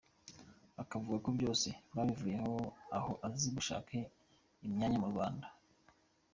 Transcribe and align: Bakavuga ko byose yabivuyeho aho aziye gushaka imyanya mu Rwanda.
Bakavuga 0.77 1.17
ko 1.23 1.29
byose 1.37 1.67
yabivuyeho 1.95 2.53
aho 2.97 3.11
aziye 3.27 3.51
gushaka 3.57 3.89
imyanya 4.65 4.97
mu 5.03 5.07
Rwanda. 5.13 5.47